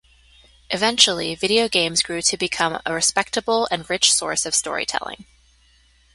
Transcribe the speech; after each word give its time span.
Eventually, 0.71 1.35
video 1.35 1.69
games 1.69 2.01
grew 2.01 2.23
to 2.23 2.35
become 2.35 2.81
a 2.87 2.91
respectable 2.95 3.67
and 3.69 3.87
rich 3.87 4.11
source 4.11 4.47
of 4.47 4.55
storytelling. 4.55 5.27